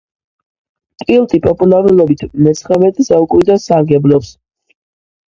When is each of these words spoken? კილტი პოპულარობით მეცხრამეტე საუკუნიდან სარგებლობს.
კილტი 1.01 1.39
პოპულარობით 1.47 2.23
მეცხრამეტე 2.47 3.05
საუკუნიდან 3.09 3.61
სარგებლობს. 3.65 4.33